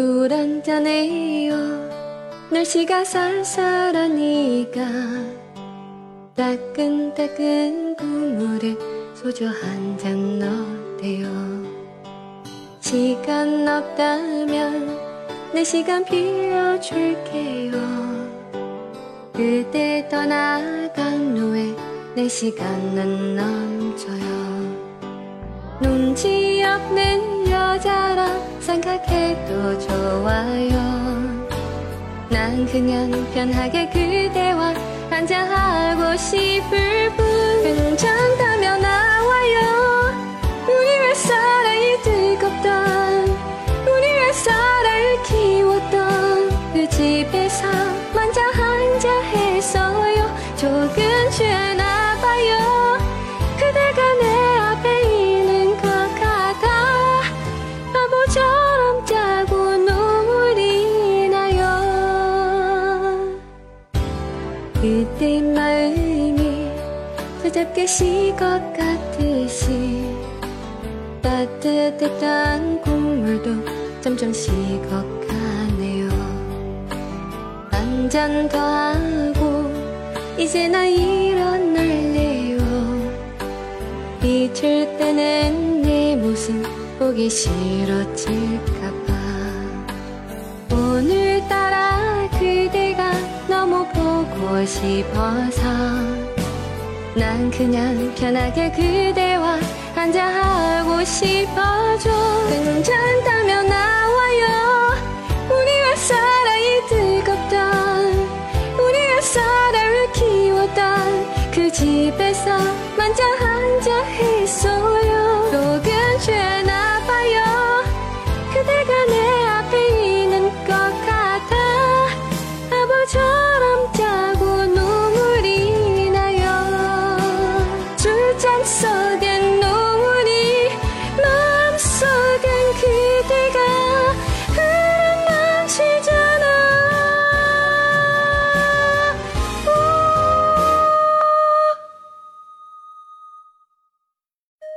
[0.00, 1.54] 물 한잔해요.
[2.50, 4.80] 날씨가 쌀쌀하니까
[6.34, 8.76] 따끈따끈 국물에
[9.14, 11.28] 소주 한 잔 넣대요.
[12.80, 14.98] 시간 없다면
[15.52, 17.72] 내 시간 빌려줄게요.
[19.34, 21.74] 그대 떠나간 후에
[22.14, 24.80] 내 시간은 넘쳐요.
[25.82, 27.39] 눈치 없는
[27.70, 28.26] 여자라
[28.58, 30.72] 생각해도 좋아요.
[32.28, 34.74] 난 그냥 편하게 그대와
[35.08, 37.62] 한잔하고 싶을 뿐.
[37.62, 40.12] 괜찮다면 나와요.
[40.66, 43.38] 우리 왜 사랑이 뜨겁던
[43.86, 46.72] 우리 왜 사랑을 키웠던.
[46.72, 47.68] 그 집에서
[48.12, 50.28] 만자 한잔 했어요.
[50.56, 51.99] 조금 취했나
[64.80, 66.70] 그대 마음이
[67.42, 70.04] 차갑게 식것 같듯이
[71.20, 76.08] 따뜻했던 국물도 점점 식어가네요.
[77.70, 79.70] 한 잔 더 하고
[80.38, 82.58] 이제 나 일어날래요.
[84.22, 86.64] 잊을 때는 내 모습
[86.98, 88.89] 보기 싫어질까
[94.64, 95.62] 싶어서
[97.14, 99.58] 난 그냥 편하게 그대와
[99.94, 102.10] 한잔하고 싶어져
[102.48, 103.79] 괜찮다면 나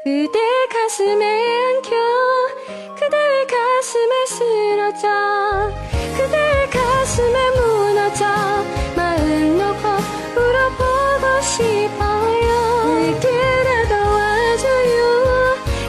[0.04, 0.38] 그대
[0.70, 1.96] 가슴에 안겨
[2.94, 5.08] 그대의 가슴에 쓰러져
[6.18, 8.26] 그대의 가슴에 무너져
[8.98, 9.88] 마음 놓고
[10.36, 12.52] 울어보고 싶어요.
[12.84, 15.00] 울게라도 와줘요.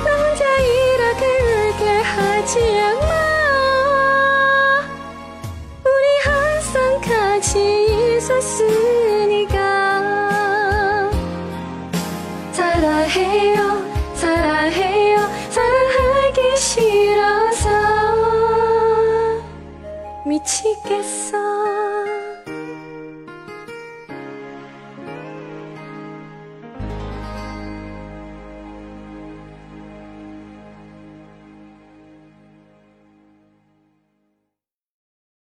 [0.05, 3.13] 나 혼자 이렇게 울게 하지 않아.
[5.83, 9.59] 우리 항상 같이 있었으니까.
[12.53, 13.74] 사랑해요
[20.75, 21.54] 싫어서 미치겠어